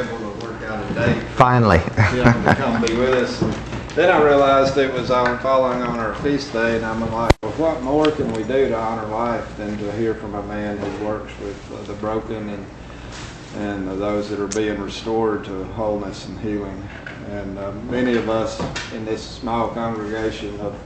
[0.00, 1.78] able to work out a date Finally.
[1.78, 3.42] him to come be with us.
[3.42, 3.52] And
[3.96, 7.52] then I realized it was on following on our feast day, and I'm like, well,
[7.52, 11.04] what more can we do to honor life than to hear from a man who
[11.04, 12.66] works with uh, the broken and
[13.56, 16.88] and uh, those that are being restored to wholeness and healing.
[17.30, 18.60] And uh, many of us
[18.92, 20.76] in this small congregation have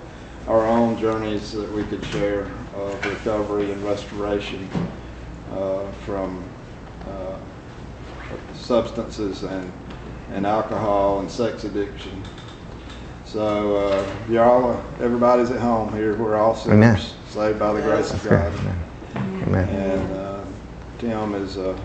[0.49, 4.69] our own journeys that we could share of recovery and restoration
[5.53, 6.43] uh, from
[7.07, 7.39] uh,
[8.55, 9.73] substances and,
[10.31, 12.23] and alcohol and sex addiction.
[13.35, 16.17] So uh, y'all, uh, everybody's at home here.
[16.17, 16.97] We're all Amen.
[16.97, 18.55] sinners, saved by the grace of God.
[18.55, 18.75] right.
[19.17, 19.69] Amen.
[19.69, 20.45] And uh,
[20.99, 21.77] Tim has uh,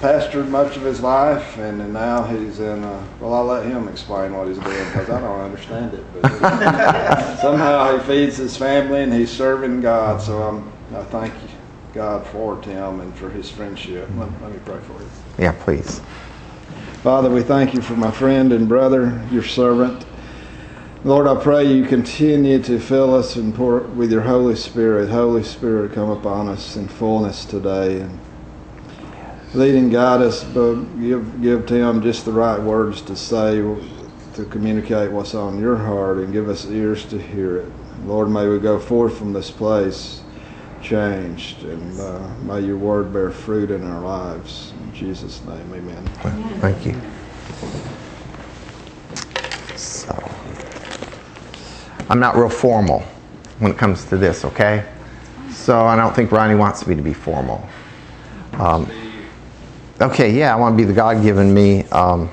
[0.00, 2.84] pastored much of his life, and then now he's in.
[2.84, 6.04] Uh, well, I'll let him explain what he's doing because I don't understand it.
[6.12, 6.28] But
[7.40, 10.20] somehow he feeds his family and he's serving God.
[10.20, 11.48] So I'm, I thank you,
[11.92, 14.08] God for Tim and for his friendship.
[14.16, 15.08] Let, let me pray for you.
[15.38, 16.00] Yeah, please.
[17.02, 20.06] Father, we thank you for my friend and brother, your servant.
[21.04, 25.10] Lord, I pray you continue to fill us and pour with your Holy Spirit.
[25.10, 28.20] Holy Spirit, come upon us in fullness today and
[29.52, 34.44] lead and guide us, but give give Tim just the right words to say to
[34.48, 37.72] communicate what's on your heart and give us ears to hear it.
[38.04, 40.21] Lord, may we go forth from this place
[40.82, 44.72] changed and uh, may your word bear fruit in our lives.
[44.82, 46.04] In Jesus' name, amen.
[46.60, 47.00] Thank you.
[49.76, 50.12] So,
[52.10, 53.00] I'm not real formal
[53.58, 54.84] when it comes to this, okay?
[55.50, 57.66] So I don't think Ronnie wants me to be formal.
[58.54, 58.90] Um,
[60.00, 61.84] okay, yeah, I want to be the God-given me.
[61.84, 62.30] Um,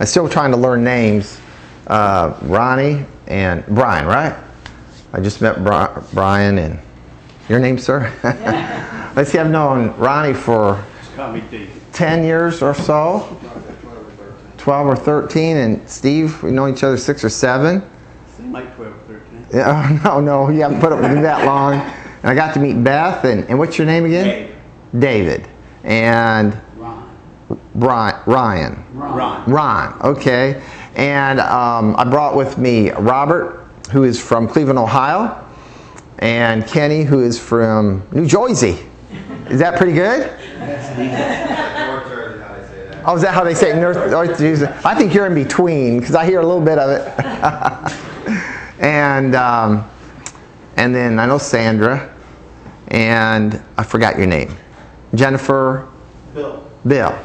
[0.00, 1.40] I'm still trying to learn names.
[1.86, 4.36] Uh, Ronnie and Brian, right?
[5.12, 6.80] I just met Bri- Brian and
[7.48, 8.12] your name, sir?
[9.16, 11.70] Let's see, I've known Ronnie for Call me David.
[11.92, 13.40] 10 years or so.
[14.58, 17.82] 12 or 13, and Steve, we know each other six or seven.
[18.34, 19.46] Seemed like 12 or 13.
[19.52, 21.74] Yeah, no, no, you haven't put up with me that long.
[21.74, 24.24] And I got to meet Beth, and, and what's your name again?
[24.98, 25.42] David.
[25.42, 25.48] David.
[25.84, 27.18] And Ron.
[27.74, 28.84] Brian, Ryan.
[28.94, 29.50] Ron.
[29.50, 30.62] Ron, okay.
[30.94, 35.43] And um, I brought with me Robert, who is from Cleveland, Ohio,
[36.18, 38.78] and Kenny, who is from New Jersey.
[39.48, 40.30] Is that pretty good?
[43.06, 43.76] Oh, is that how they say it?
[43.76, 44.64] North, North Jersey?
[44.82, 47.12] I think you're in between because I hear a little bit of it.
[48.80, 49.86] and um,
[50.76, 52.14] and then I know Sandra,
[52.88, 54.56] and I forgot your name,
[55.14, 55.86] Jennifer,
[56.34, 56.66] Bill.
[56.86, 57.18] Bill.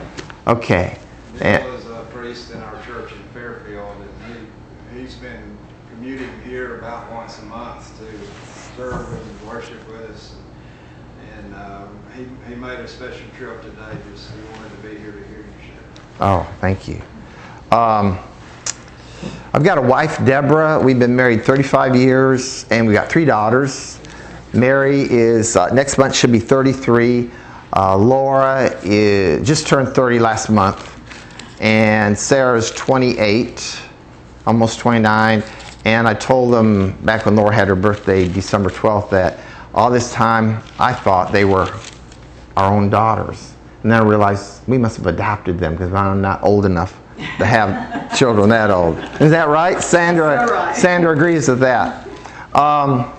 [0.47, 0.97] Okay.
[1.39, 4.49] And- Bill is a priest in our church in Fairfield, and
[4.93, 5.57] he, he's been
[5.91, 10.35] commuting here about once a month to serve and worship with us.
[11.37, 15.11] And um, he, he made a special trip today, just he wanted to be here
[15.11, 15.75] to hear you share.
[16.19, 17.01] Oh, thank you.
[17.71, 18.19] Um,
[19.53, 20.79] I've got a wife, Deborah.
[20.79, 23.99] We've been married 35 years, and we got three daughters.
[24.53, 27.31] Mary is uh, next month should be 33.
[27.75, 30.99] Uh, Laura is, just turned 30 last month,
[31.61, 33.81] and Sarah's 28,
[34.45, 35.43] almost 29.
[35.85, 39.39] And I told them back when Laura had her birthday, December 12th, that
[39.73, 41.73] all this time I thought they were
[42.57, 43.53] our own daughters.
[43.83, 46.99] And then I realized we must have adopted them because I'm not old enough
[47.37, 48.97] to have children that old.
[49.21, 49.81] Is that right?
[49.81, 52.05] Sandra, Sandra agrees with that.
[52.55, 53.13] Um,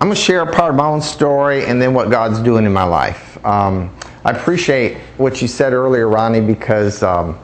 [0.00, 2.64] I'm going to share a part of my own story and then what God's doing
[2.64, 3.44] in my life.
[3.44, 3.94] Um,
[4.24, 7.38] I appreciate what you said earlier, Ronnie, because um,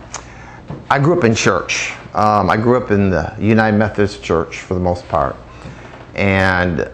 [0.91, 1.93] I grew up in church.
[2.15, 5.35] Um, I grew up in the United Methodist Church for the most part.
[6.15, 6.89] And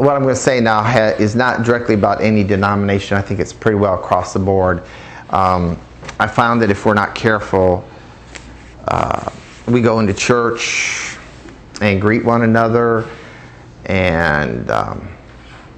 [0.00, 3.16] what I'm going to say now ha- is not directly about any denomination.
[3.16, 4.82] I think it's pretty well across the board.
[5.30, 5.78] Um,
[6.18, 7.86] I found that if we're not careful,
[8.88, 9.30] uh,
[9.66, 11.18] we go into church
[11.80, 13.08] and greet one another
[13.86, 15.08] and um,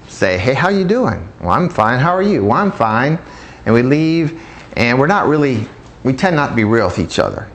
[0.09, 1.99] say, "Hey, how you doing?" "Well, I'm fine.
[1.99, 3.19] How are you?" "Well, I'm fine."
[3.65, 4.41] And we leave,
[4.77, 5.69] and we're not really.
[6.05, 7.51] We tend not to be real with each other.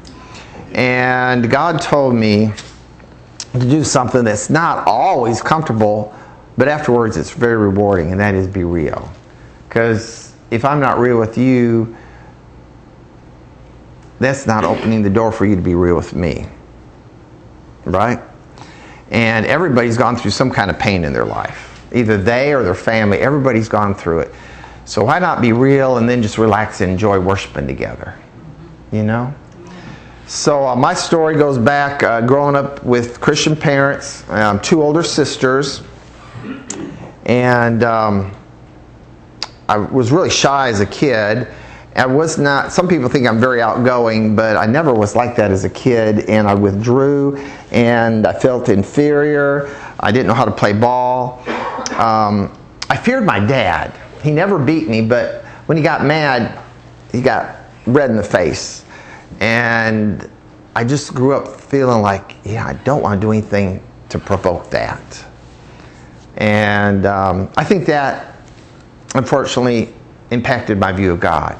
[0.74, 2.54] And God told me
[3.54, 6.14] to do something that's not always comfortable,
[6.58, 9.12] but afterwards it's very rewarding, and that is be real.
[9.68, 11.96] Because if I'm not real with you,
[14.20, 16.48] that's not opening the door for you to be real with me.
[17.86, 18.20] Right?
[19.12, 21.88] And everybody's gone through some kind of pain in their life.
[21.94, 24.34] Either they or their family, everybody's gone through it.
[24.86, 28.18] So why not be real and then just relax and enjoy worshiping together?
[28.92, 29.34] You know?
[30.28, 35.04] So uh, my story goes back uh, growing up with Christian parents, um, two older
[35.04, 35.84] sisters,
[37.28, 38.34] and um,
[39.70, 41.48] I was really shy as a kid.
[41.96, 45.52] I was not, some people think I'm very outgoing, but I never was like that
[45.52, 46.30] as a kid.
[46.30, 47.38] And I withdrew
[47.72, 49.76] and I felt inferior.
[50.00, 51.44] I didn't know how to play ball.
[52.00, 52.58] Um,
[52.90, 54.00] I feared my dad.
[54.24, 56.64] He never beat me, but when he got mad,
[57.12, 58.86] he got red in the face.
[59.42, 60.30] And
[60.76, 64.70] I just grew up feeling like, yeah, I don't want to do anything to provoke
[64.70, 65.27] that.
[66.38, 68.36] And um, I think that,
[69.16, 69.94] unfortunately,
[70.30, 71.58] impacted my view of God.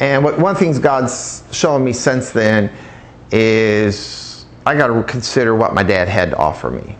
[0.00, 2.70] And what one thing God's shown me since then
[3.32, 6.96] is I got to consider what my dad had to offer me.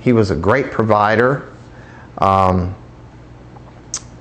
[0.00, 1.52] He was a great provider,
[2.18, 2.74] um,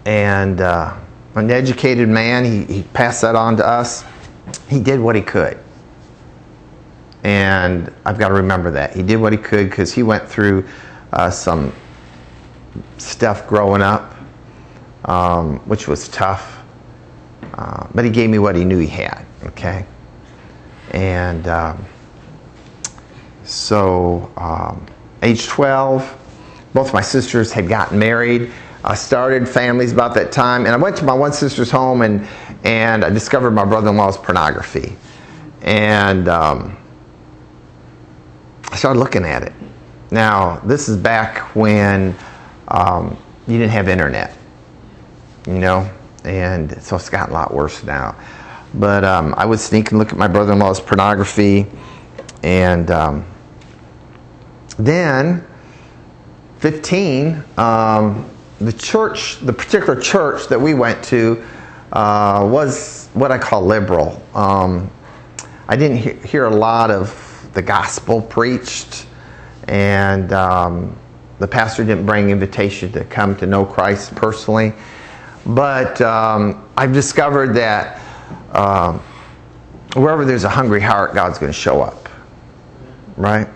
[0.06, 0.96] and uh,
[1.36, 2.46] an educated man.
[2.46, 4.06] He, he passed that on to us.
[4.70, 5.58] He did what he could.
[7.24, 8.96] And I've got to remember that.
[8.96, 10.68] He did what he could because he went through
[11.14, 11.74] uh, some
[12.98, 14.16] stuff growing up,
[15.06, 16.60] um, which was tough.
[17.54, 19.86] Uh, but he gave me what he knew he had, okay?
[20.92, 21.86] And um,
[23.44, 24.86] so, um,
[25.24, 26.18] age 12,
[26.74, 28.52] both my sisters had gotten married.
[28.84, 32.28] I started families about that time, and I went to my one sister's home and,
[32.64, 34.96] and I discovered my brother in law's pornography.
[35.62, 36.78] And um,
[38.72, 39.54] I started looking at it.
[40.10, 42.16] Now, this is back when
[42.72, 44.36] um, you didn't have internet,
[45.46, 45.90] you know?
[46.24, 48.16] and so it's gotten a lot worse now.
[48.74, 51.68] But um, I would sneak and look at my brother-in-law's pornography,
[52.44, 53.26] and um,
[54.78, 55.46] then
[56.60, 58.30] 15, um,
[58.60, 61.44] the church, the particular church that we went to,
[61.92, 64.22] uh, was what I call liberal.
[64.34, 64.90] Um,
[65.68, 69.06] I didn't he- hear a lot of the gospel preached,
[69.68, 70.96] and um,
[71.42, 74.74] the pastor didn't bring invitation to come to know Christ personally.
[75.46, 78.00] But um, I've discovered that
[78.52, 79.00] um,
[79.96, 82.08] wherever there's a hungry heart, God's going to show up.
[83.18, 83.48] Right?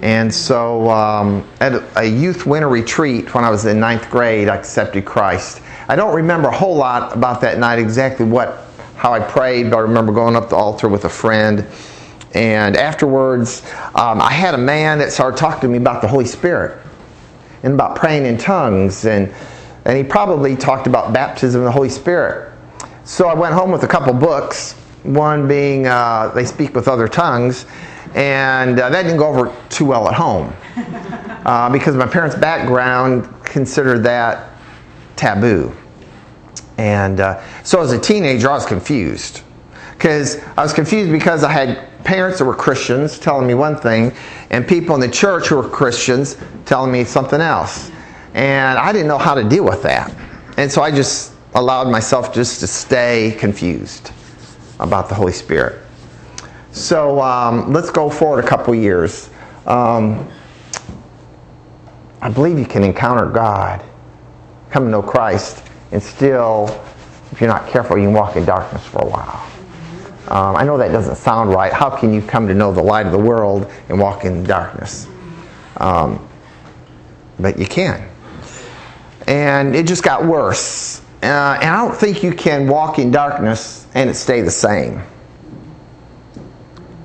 [0.00, 4.56] And so um, at a youth winter retreat when I was in ninth grade, I
[4.56, 5.60] accepted Christ.
[5.88, 8.64] I don't remember a whole lot about that night, exactly what,
[8.96, 11.66] how I prayed, but I remember going up the altar with a friend.
[12.34, 13.62] And afterwards,
[13.94, 16.80] um, I had a man that started talking to me about the Holy Spirit
[17.62, 19.04] and about praying in tongues.
[19.04, 19.34] And
[19.84, 22.52] and he probably talked about baptism of the Holy Spirit.
[23.04, 27.08] So I went home with a couple books, one being uh, They Speak with Other
[27.08, 27.66] Tongues,
[28.14, 30.52] and uh, that didn't go over too well at home
[31.46, 34.50] uh, because my parents' background considered that
[35.16, 35.74] taboo.
[36.76, 39.42] And uh, so as a teenager, I was confused.
[39.92, 44.12] Because I was confused because I had parents that were Christians telling me one thing,
[44.50, 47.90] and people in the church who were Christians telling me something else.
[48.34, 50.14] And I didn't know how to deal with that.
[50.56, 54.12] And so I just allowed myself just to stay confused
[54.78, 55.80] about the Holy Spirit.
[56.72, 59.30] So um, let's go forward a couple years.
[59.66, 60.28] Um,
[62.22, 63.84] I believe you can encounter God,
[64.70, 66.68] come to know Christ, and still,
[67.32, 69.50] if you're not careful, you can walk in darkness for a while.
[70.30, 71.72] Um, I know that doesn't sound right.
[71.72, 75.08] How can you come to know the light of the world and walk in darkness?
[75.78, 76.28] Um,
[77.38, 78.10] but you can
[79.30, 81.00] and it just got worse.
[81.22, 85.02] Uh, and I don't think you can walk in darkness and it stay the same.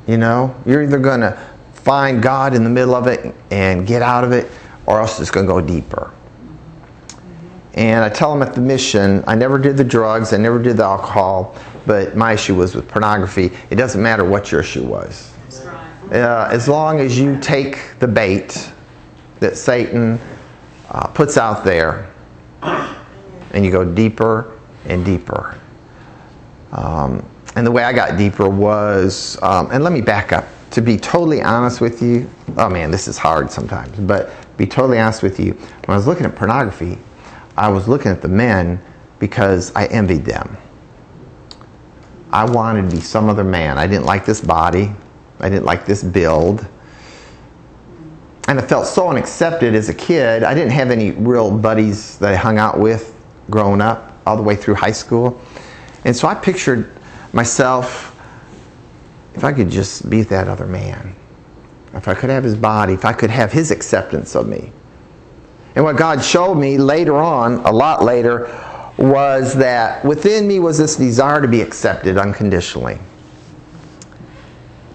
[0.08, 1.40] You know, you're either going to
[1.74, 4.50] find God in the middle of it and get out of it,
[4.88, 6.12] or else it's going to go deeper.
[7.76, 10.78] And I tell them at the mission, I never did the drugs, I never did
[10.78, 11.56] the alcohol,
[11.86, 13.52] but my issue was with pornography.
[13.70, 15.34] It doesn't matter what your issue was.
[16.12, 18.72] Uh, as long as you take the bait
[19.42, 20.20] that Satan
[20.90, 22.10] uh, puts out there,
[22.62, 25.60] and you go deeper and deeper.
[26.72, 30.46] Um, and the way I got deeper was, um, and let me back up.
[30.72, 35.00] To be totally honest with you, oh man, this is hard sometimes, but be totally
[35.00, 36.98] honest with you, when I was looking at pornography,
[37.58, 38.82] I was looking at the men
[39.20, 40.58] because I envied them.
[42.32, 43.78] I wanted to be some other man.
[43.78, 44.92] I didn't like this body.
[45.40, 46.68] I didn't like this build
[48.48, 50.44] and I felt so unaccepted as a kid.
[50.44, 53.16] I didn't have any real buddies that I hung out with
[53.50, 55.42] growing up, all the way through high school.
[56.04, 56.92] And so I pictured
[57.34, 58.12] myself
[59.34, 61.16] if I could just be that other man,
[61.94, 64.72] if I could have his body, if I could have his acceptance of me.
[65.76, 68.46] And what God showed me later on, a lot later,
[68.98, 72.98] was that within me was this desire to be accepted unconditionally.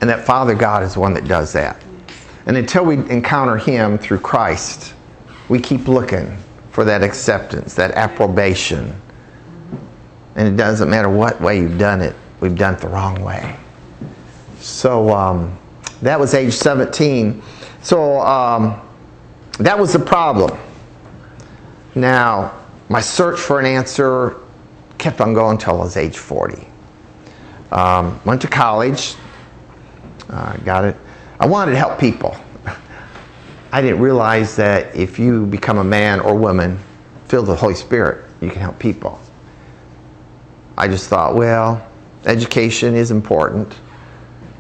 [0.01, 1.83] And that Father God is one that does that.
[2.47, 4.95] And until we encounter Him through Christ,
[5.51, 6.37] we keep looking
[6.71, 8.99] for that acceptance, that approbation.
[10.37, 13.55] And it doesn't matter what way you've done it, we've done it the wrong way.
[14.61, 15.59] So um,
[16.01, 17.43] that was age 17.
[17.83, 18.81] So um,
[19.59, 20.59] that was the problem.
[21.95, 24.37] Now, my search for an answer
[24.99, 26.67] kept on going until I was age 40.
[27.73, 29.15] Um, went to college,
[30.29, 30.97] uh, got it.
[31.39, 32.37] I wanted to help people.
[33.73, 36.79] I didn't realize that if you become a man or woman
[37.27, 39.21] filled with the Holy Spirit, you can help people.
[40.77, 41.87] I just thought, well,
[42.27, 43.79] education is important.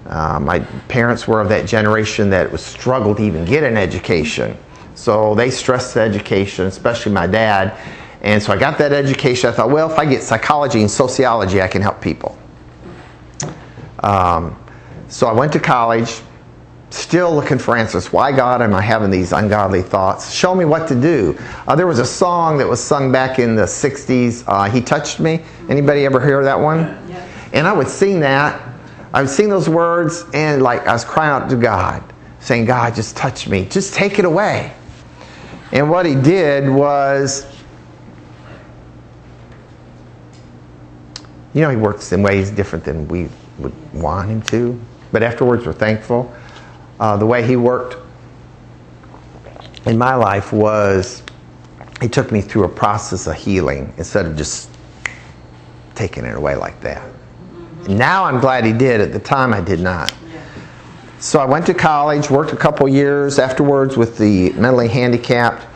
[0.06, 0.58] Uh, my
[0.88, 4.56] parents were of that generation that was struggled to even get an education.
[5.00, 7.75] So they stressed the education, especially my dad.
[8.21, 9.49] And so I got that education.
[9.49, 12.37] I thought, well, if I get psychology and sociology, I can help people.
[14.00, 14.62] Um,
[15.09, 16.21] so I went to college,
[16.90, 18.12] still looking for answers.
[18.12, 20.35] Why, God, am I having these ungodly thoughts?
[20.35, 21.35] Show me what to do.
[21.66, 25.19] Uh, there was a song that was sung back in the 60s, uh, He Touched
[25.19, 25.42] Me.
[25.71, 26.80] Anybody ever hear that one?
[27.09, 27.26] Yeah.
[27.54, 28.61] And I would sing that.
[29.14, 32.04] I would sing those words, and like I was crying out to God,
[32.40, 33.64] saying, God, just touch me.
[33.64, 34.75] Just take it away.
[35.72, 37.46] And what he did was,
[41.54, 44.80] you know, he works in ways different than we would want him to.
[45.12, 46.34] But afterwards, we're thankful.
[46.98, 47.96] Uh, the way he worked
[49.86, 51.22] in my life was
[52.00, 54.70] he took me through a process of healing instead of just
[55.94, 57.08] taking it away like that.
[57.88, 59.00] Now I'm glad he did.
[59.00, 60.12] At the time, I did not.
[61.20, 65.66] So I went to college, worked a couple years afterwards with the mentally handicapped,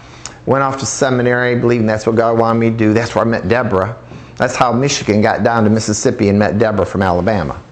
[0.47, 2.95] went off to seminary, believing that's what God wanted me to do.
[2.95, 3.95] That's where I met Deborah.
[4.37, 7.63] That's how Michigan got down to Mississippi and met Deborah from Alabama.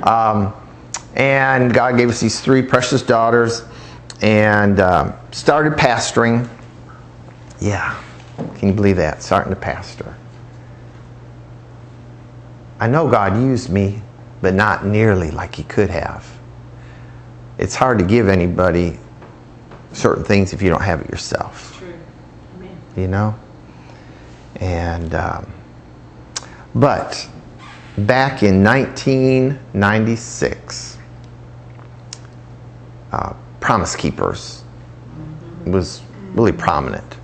[0.00, 0.54] Um,
[1.14, 3.64] and God gave us these three precious daughters
[4.22, 6.48] and um, started pastoring.
[7.60, 8.02] Yeah,
[8.56, 9.22] can you believe that?
[9.22, 10.16] Starting to pastor.
[12.78, 14.00] I know God used me,
[14.40, 16.39] but not nearly like He could have.
[17.60, 18.98] It's hard to give anybody
[19.92, 21.92] certain things if you don't have it yourself, True.
[22.56, 22.80] Amen.
[22.96, 23.34] you know?
[24.56, 25.52] And, um,
[26.74, 27.28] but
[27.98, 30.96] back in 1996,
[33.12, 34.64] uh, Promise Keepers
[35.66, 36.00] was
[36.32, 37.18] really prominent.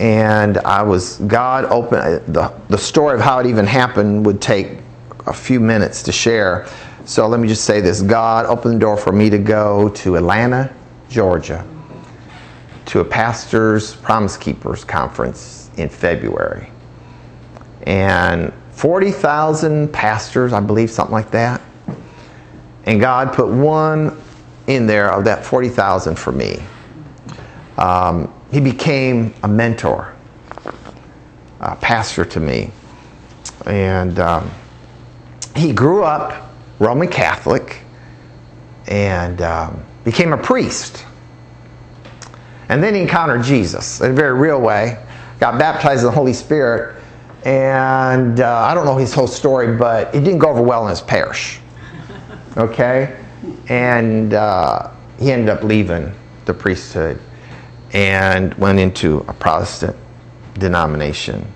[0.00, 4.78] And I was, God opened, the, the story of how it even happened would take
[5.26, 6.66] a few minutes to share.
[7.10, 10.14] So let me just say this God opened the door for me to go to
[10.14, 10.72] Atlanta,
[11.08, 11.66] Georgia,
[12.86, 16.70] to a pastor's Promise Keepers conference in February.
[17.82, 21.60] And 40,000 pastors, I believe, something like that.
[22.84, 24.16] And God put one
[24.68, 26.62] in there of that 40,000 for me.
[27.76, 30.14] Um, he became a mentor,
[31.58, 32.70] a pastor to me.
[33.66, 34.48] And um,
[35.56, 36.46] he grew up
[36.80, 37.82] Roman Catholic
[38.88, 41.06] and um, became a priest.
[42.68, 45.00] And then he encountered Jesus in a very real way,
[45.38, 47.00] got baptized in the Holy Spirit.
[47.44, 50.90] And uh, I don't know his whole story, but it didn't go over well in
[50.90, 51.60] his parish.
[52.56, 53.16] Okay?
[53.68, 56.12] And uh, he ended up leaving
[56.46, 57.20] the priesthood
[57.92, 59.96] and went into a Protestant
[60.54, 61.46] denomination,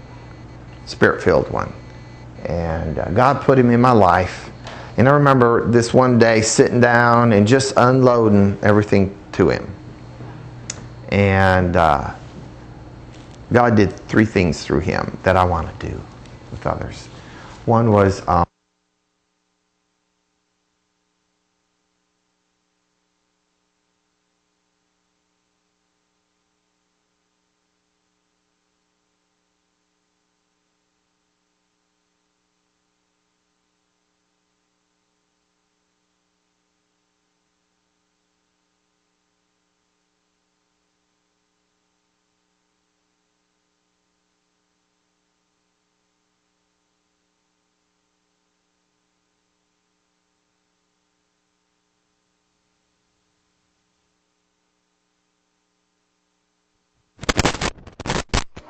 [0.86, 1.72] spirit filled one.
[2.44, 4.50] And uh, God put him in my life.
[4.96, 9.74] And I remember this one day sitting down and just unloading everything to him.
[11.08, 12.14] And uh,
[13.52, 16.00] God did three things through him that I want to do
[16.50, 17.06] with others.
[17.66, 18.46] One was um,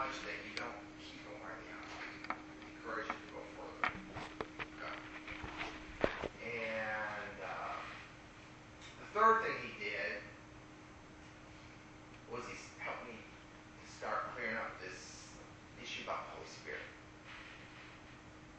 [0.04, 2.36] much that you don't keep them where they are.
[2.76, 3.88] Encourage you to go further.
[6.44, 7.78] And uh,
[9.00, 10.20] the third thing he did
[12.28, 15.24] was he helped me to start clearing up this
[15.80, 16.84] issue about the Holy Spirit.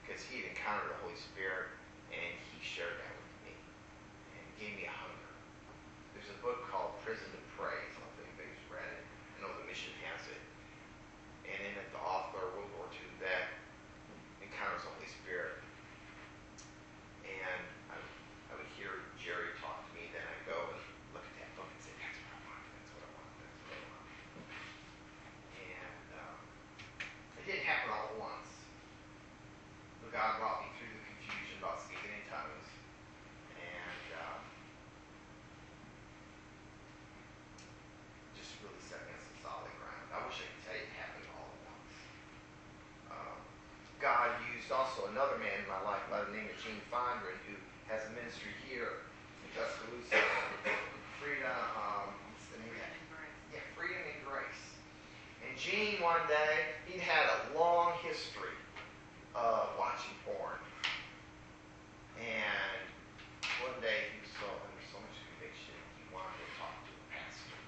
[0.01, 1.69] Because he had encountered the Holy Spirit
[2.10, 5.29] and he shared that with me and gave me a hunger.
[6.17, 7.93] There's a book called Prison to Praise.
[7.96, 9.03] I don't know if anybody's read it.
[9.05, 10.41] I know the mission has it
[11.55, 13.48] and in it the author World War II vet
[14.41, 15.05] encounters the
[44.65, 46.01] introduced also another man in my life
[46.55, 47.59] the Gene Fondren, who
[47.91, 49.03] has a ministry here
[49.43, 50.24] in Tuscaloosa.
[51.19, 52.71] Freedom, um, what's the name?
[53.51, 54.63] Yeah, Freedom and Grace.
[55.43, 58.55] And Gene, one day, he'd had a long history
[59.35, 60.59] of watching porn.
[62.15, 62.79] And
[63.59, 67.07] one day he was so under so much conviction, he wanted to talk to the
[67.12, 67.59] pastor.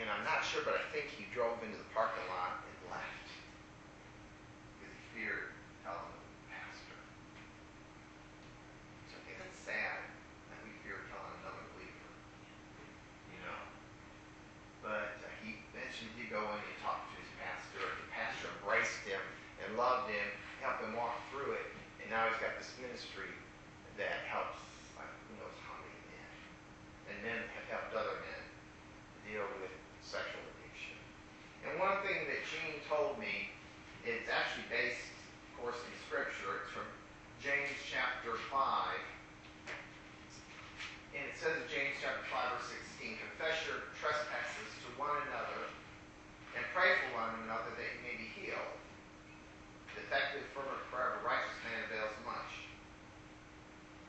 [0.00, 3.28] And I'm not sure, but I think he drove into the parking lot and left
[4.80, 5.52] because he feared
[5.84, 6.96] telling the pastor.
[9.12, 10.00] So I think that's sad
[10.48, 12.08] that we fear telling another believer,
[13.28, 13.60] you know.
[14.80, 18.48] But uh, he eventually did go in and talk to his pastor, and the pastor
[18.60, 19.20] embraced him
[19.60, 20.26] and loved him,
[20.64, 21.68] helped him walk through it,
[22.00, 23.32] and now he's got this ministry
[23.96, 24.58] that helps,
[24.98, 26.32] like, who knows how many men.
[27.08, 28.42] And men have helped other men
[29.24, 29.72] deal with
[30.02, 30.98] sexual addiction.
[31.64, 33.54] And one thing that Gene told me,
[34.04, 36.60] it's actually based, of course, in Scripture.
[36.60, 36.84] It's from
[37.40, 39.00] James chapter 5.
[41.16, 42.68] And it says in James chapter 5, verse
[43.00, 45.72] 16, Confess your trespasses to one another
[46.52, 48.76] and pray for one another that you may be healed.
[49.96, 52.52] The effective fervent prayer of a righteous man avails much.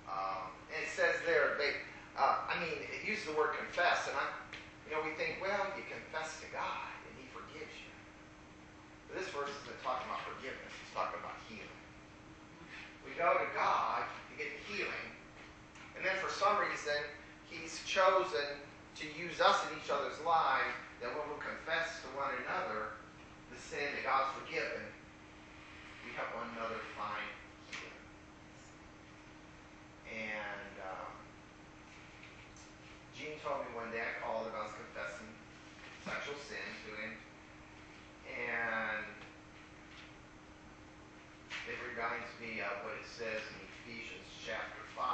[0.10, 1.78] Um, and it says there, they,
[2.18, 4.26] uh, I mean, it uses the word confess, and I,
[4.86, 7.94] you know, we think, well, you confess to God and He forgives you.
[9.10, 11.82] But this verse isn't talking about forgiveness; it's talking about healing.
[13.04, 15.10] We go to God to get the healing,
[15.98, 16.98] and then for some reason,
[17.50, 18.62] He's chosen
[19.02, 20.74] to use us in each other's lives.
[21.04, 22.96] That when we confess to one another
[23.52, 24.80] the sin that God's forgiven,
[26.08, 27.30] we help one another find
[27.68, 28.06] healing.
[30.08, 31.12] And um,
[33.16, 35.32] Gene told me one day I called him, I was confessing
[36.26, 37.14] sexual sin to him.
[38.26, 39.06] And
[41.70, 45.06] it reminds me of what it says in Ephesians chapter 5,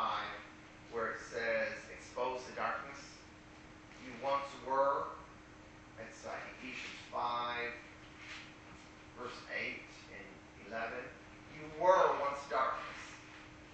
[0.96, 2.96] where it says, expose the darkness.
[4.08, 5.12] You once were,
[6.00, 7.76] it's uh, Ephesians 5,
[9.20, 9.84] verse 8
[10.16, 10.28] and
[10.72, 10.96] 11.
[11.60, 13.04] You were once darkness,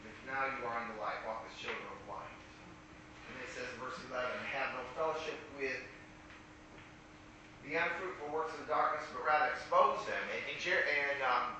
[0.01, 1.21] but now you are in the light.
[1.21, 2.33] Walk as children of light.
[3.29, 4.25] And it says in verse 11,
[4.57, 5.77] have no fellowship with
[7.77, 10.17] the unfruitful works of darkness, but rather expose them.
[10.33, 11.53] And, and, and um,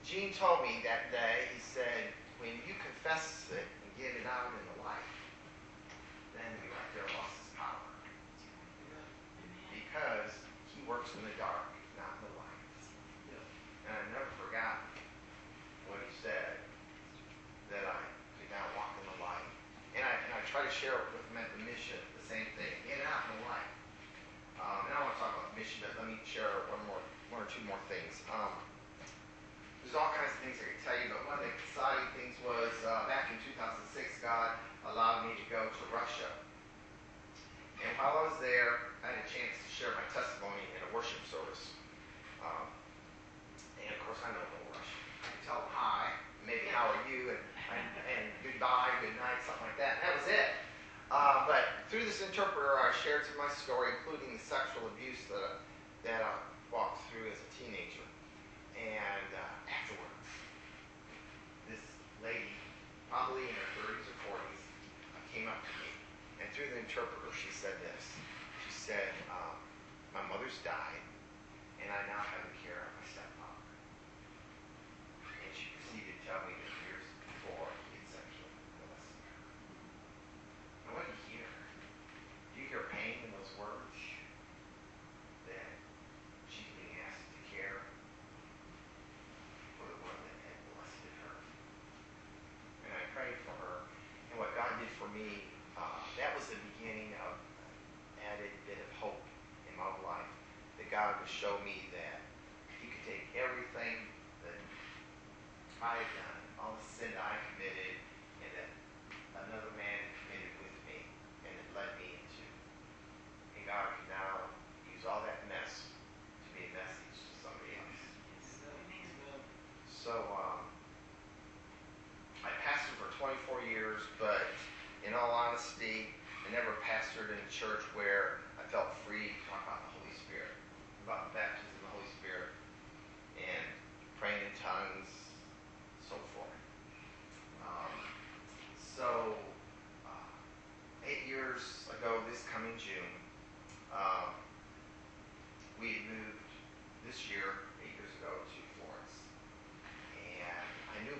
[0.00, 2.08] Gene told me that day, he said,
[2.40, 5.12] when you confess it and get it out in the light,
[6.32, 7.84] then we right there lost his power.
[9.76, 10.32] Because
[10.72, 11.68] he works in the dark,
[12.00, 12.64] not in the light.
[13.84, 14.88] And I never forgot
[15.84, 16.64] what he said,
[17.68, 18.00] that I
[18.40, 19.52] could now walk in the light.
[19.92, 22.48] And I, and I try to share it with them at the mission, the same
[22.56, 23.68] thing, get it out in the light.
[24.62, 27.02] Um, and I want to talk about the mission, but let me share one more,
[27.34, 28.24] one or two more things.
[28.32, 28.56] Um,
[29.84, 32.34] there's all kinds of things I could tell you, but one of the exciting things
[32.40, 34.56] was uh, back in 2006, God
[34.88, 36.32] allowed me to go to Russia.
[37.84, 40.90] And while I was there, I had a chance to share my testimony in a
[40.94, 41.76] worship service.
[42.40, 42.72] Um,
[43.82, 45.02] and of course, I know no Russian.
[45.20, 46.14] I can tell them hi,
[46.46, 47.42] maybe how are you, and,
[47.74, 49.98] and, and goodbye, good night, something like that.
[49.98, 50.48] And that was it.
[51.12, 55.20] Uh, but through this interpreter, I shared some of my story, including the sexual abuse
[55.28, 55.60] that,
[56.08, 56.32] that I
[56.72, 58.06] walked through as a teenager.
[58.80, 60.26] And uh, afterwards,
[61.68, 61.84] this
[62.24, 62.48] lady,
[63.32, 64.60] probably in her 30s or 40s,
[65.16, 65.88] uh, came up to me.
[66.36, 68.04] And through the interpreter, she said this.
[68.68, 69.56] She said, um,
[70.12, 71.00] My mother's died,
[71.80, 73.72] and I now have the care of my stepfather.
[75.32, 78.52] And she proceeded to tell me that years before he had sexually
[78.84, 79.40] molested her.
[80.84, 81.48] And what do you hear?
[82.52, 83.96] Do you hear pain in those words?
[85.48, 85.72] That
[86.52, 87.80] she's being asked to care
[89.80, 91.32] for the one that had molested her.
[92.92, 93.88] And I prayed for her.
[94.32, 95.44] And what God did for me,
[95.76, 97.36] uh, that was the beginning of
[98.20, 99.24] an added bit of hope
[99.68, 100.28] in my life.
[100.80, 102.18] That God would show me that
[102.82, 104.10] He could take everything
[104.42, 104.58] that
[105.78, 107.31] I had done, all the sin I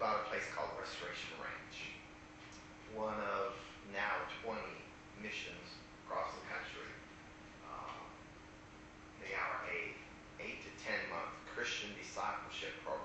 [0.03, 1.95] about a place called Restoration Ranch,
[2.91, 3.55] one of
[3.95, 4.59] now 20
[5.23, 6.91] missions across the country.
[7.63, 8.03] Uh,
[9.23, 9.95] they are a
[10.43, 13.02] eight to ten month Christian discipleship program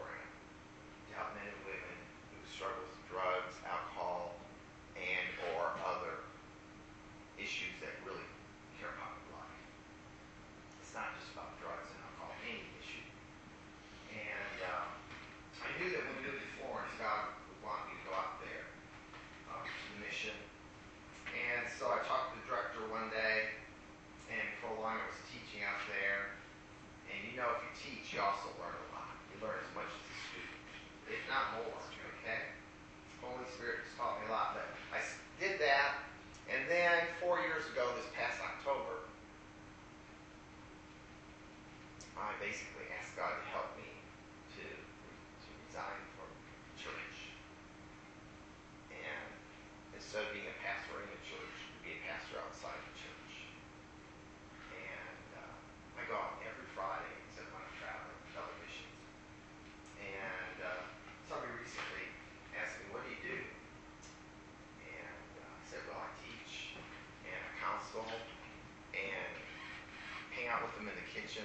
[71.27, 71.43] kitchen.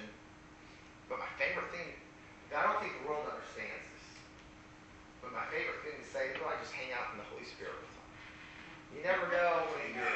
[1.11, 1.91] But my favorite thing,
[2.55, 4.07] I don't think the world understands this,
[5.19, 7.43] but my favorite thing to say is, well, I just hang out in the Holy
[7.43, 8.07] Spirit with them.
[8.95, 10.07] You never know when you,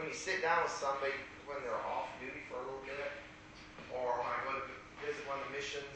[0.00, 1.12] when you sit down with somebody
[1.44, 3.12] when they're off duty for a little bit,
[3.92, 4.64] or when I go to
[5.04, 5.95] visit one of the missions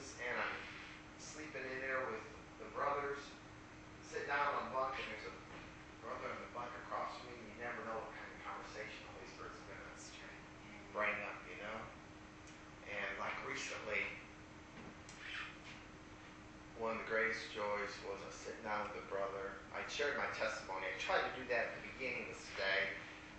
[17.11, 19.59] Grace Joyce was a sit down with a brother.
[19.75, 20.87] I shared my testimony.
[20.87, 22.87] I tried to do that at the beginning of this day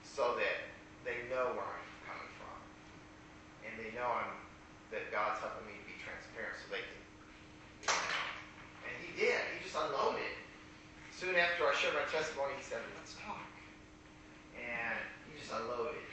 [0.04, 0.68] so that
[1.08, 2.60] they know where I'm coming from.
[3.64, 4.36] And they know I'm,
[4.92, 7.00] that God's helping me to be transparent so they can.
[8.92, 9.40] And he did.
[9.56, 10.36] He just unloaded.
[11.16, 13.48] Soon after I shared my testimony, he said, let's talk.
[14.60, 15.00] And
[15.32, 16.11] he just unloaded.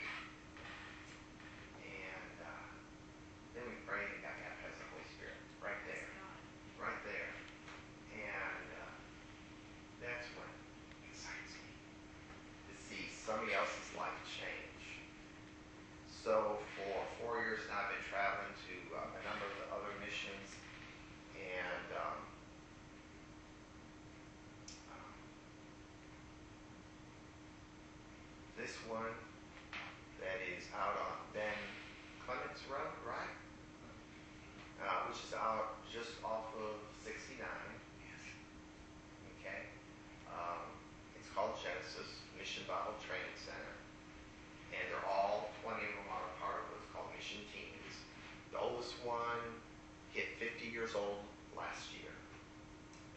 [28.69, 29.17] this one
[30.21, 31.57] that is out on Ben
[32.21, 33.33] Clements Road, right?
[34.77, 37.41] Uh, which is out just off of 69.
[37.41, 38.21] Yes.
[39.41, 39.73] Okay.
[40.29, 40.61] Um,
[41.17, 43.73] it's called Genesis Mission Bible Training Center.
[44.77, 48.05] And they're all, 20 of them are part of what's called Mission Teens.
[48.53, 49.41] The oldest one
[50.13, 51.25] hit 50 years old
[51.57, 52.13] last year.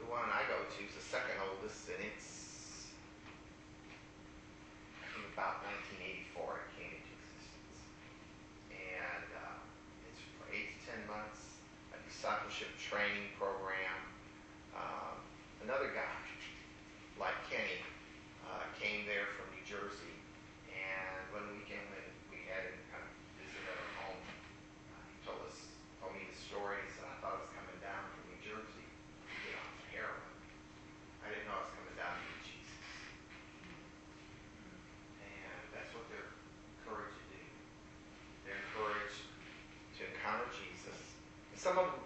[0.01, 2.42] The one I go to is the second oldest, and it's
[5.43, 5.82] Amen.
[41.63, 42.02] самому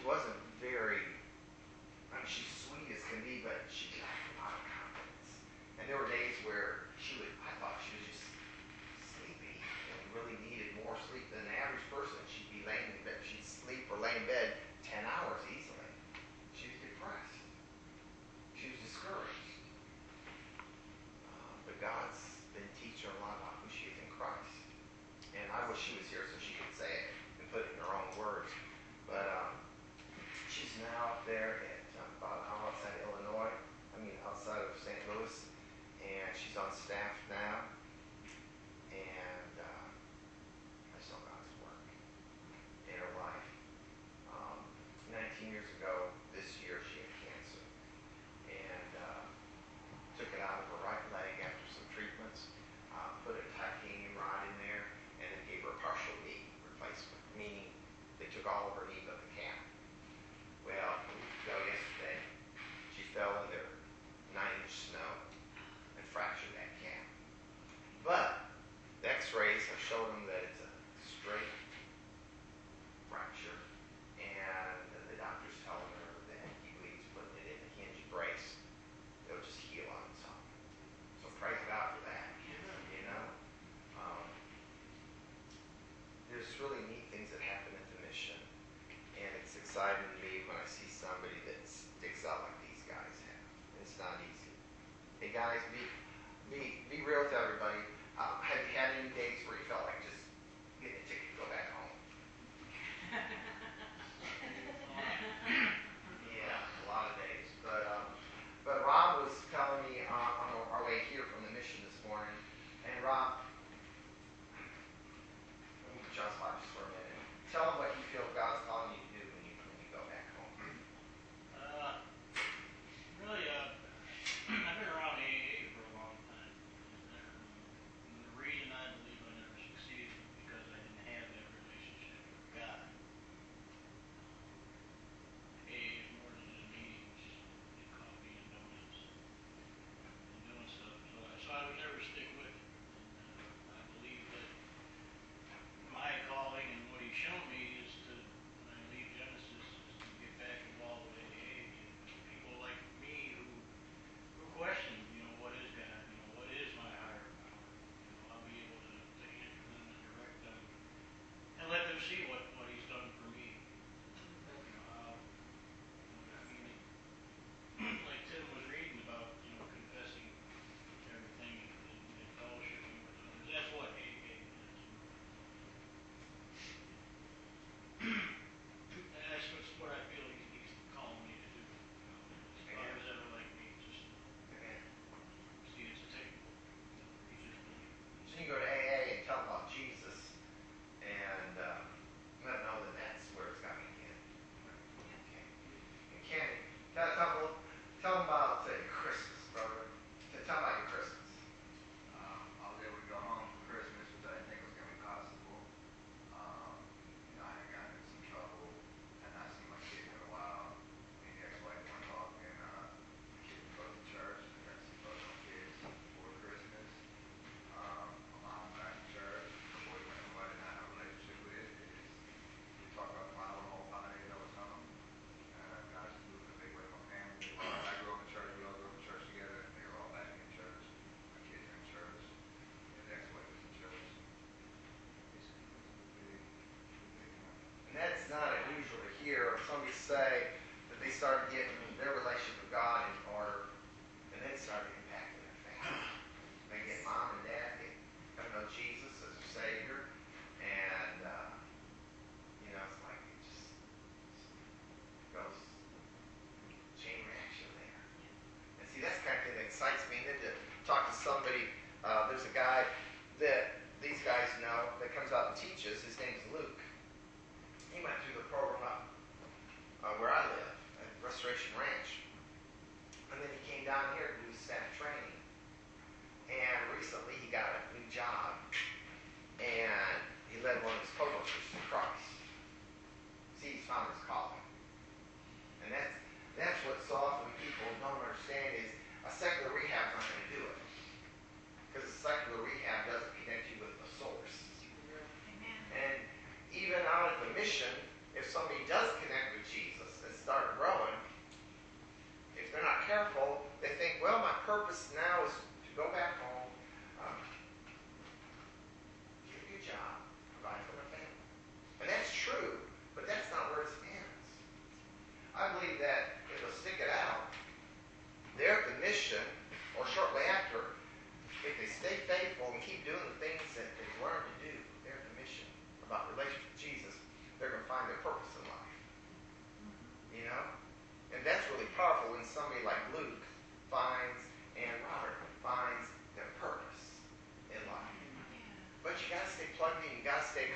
[0.00, 0.47] she wasn't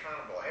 [0.02, 0.41] accountable.